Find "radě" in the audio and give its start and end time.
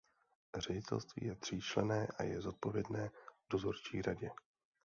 4.01-4.31